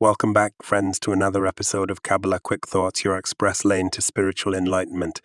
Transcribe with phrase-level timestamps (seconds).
[0.00, 4.54] Welcome back, friends, to another episode of Kabbalah Quick Thoughts, your express lane to spiritual
[4.54, 5.20] enlightenment.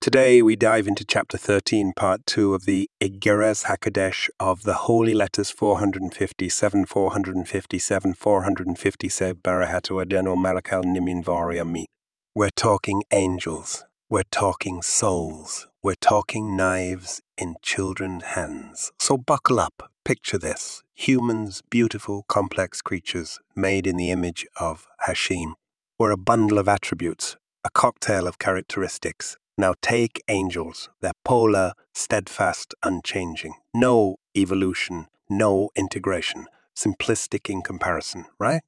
[0.00, 5.12] Today we dive into chapter 13, part 2 of the Igeres HaKodesh of the Holy
[5.12, 11.86] Letters 457, 457, 457, Barahatu Adeno Malakal Nimin Variami.
[12.32, 13.84] We're talking angels.
[14.08, 15.66] We're talking souls.
[15.82, 18.92] We're talking knives in children's hands.
[18.98, 19.90] So buckle up.
[20.04, 25.54] Picture this humans, beautiful, complex creatures made in the image of Hashem.
[25.98, 29.36] We're a bundle of attributes, a cocktail of characteristics.
[29.56, 30.88] Now take angels.
[31.00, 33.54] They're polar, steadfast, unchanging.
[33.72, 36.46] No evolution, no integration.
[36.76, 38.62] Simplistic in comparison, right?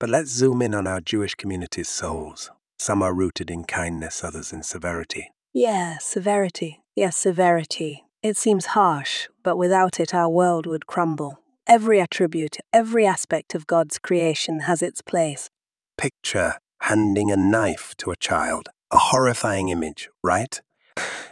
[0.00, 2.50] But let's zoom in on our Jewish community's souls.
[2.76, 5.30] Some are rooted in kindness, others in severity.
[5.52, 6.80] Yeah, severity.
[6.96, 8.04] Yes, severity.
[8.22, 11.40] It seems harsh, but without it, our world would crumble.
[11.66, 15.50] Every attribute, every aspect of God's creation has its place.
[15.98, 18.68] Picture handing a knife to a child.
[18.92, 20.60] A horrifying image, right?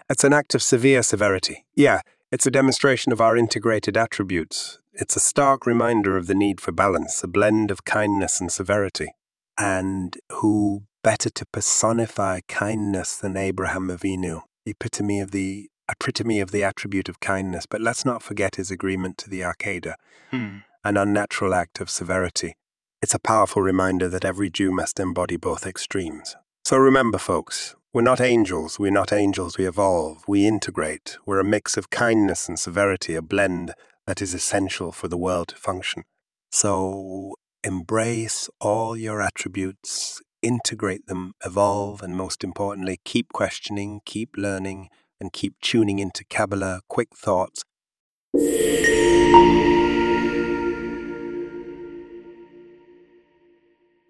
[0.08, 1.64] It's an act of severe severity.
[1.77, 2.00] Yeah,
[2.33, 4.80] it's a demonstration of our integrated attributes.
[4.92, 9.14] It's a stark reminder of the need for balance, a blend of kindness and severity.
[9.56, 16.62] And who better to personify kindness than Abraham Avinu, epitome of the epitome of the
[16.64, 19.94] attribute of kindness, but let's not forget his agreement to the Akedah,
[20.30, 20.58] Hmm.
[20.84, 22.55] an unnatural act of severity.
[23.02, 26.36] It's a powerful reminder that every Jew must embody both extremes.
[26.64, 31.44] So remember, folks, we're not angels, we're not angels, we evolve, we integrate, we're a
[31.44, 33.72] mix of kindness and severity, a blend
[34.06, 36.05] that is essential for the world to function.
[36.52, 44.88] So embrace all your attributes, integrate them, evolve, and most importantly, keep questioning, keep learning,
[45.20, 47.64] and keep tuning into Kabbalah Quick Thoughts.